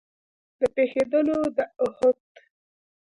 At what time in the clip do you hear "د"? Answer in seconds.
0.59-0.61, 1.55-1.57